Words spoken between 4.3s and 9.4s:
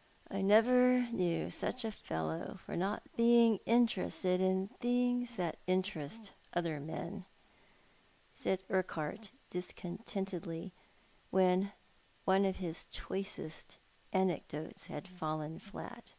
in things that interest other men," said Urquhart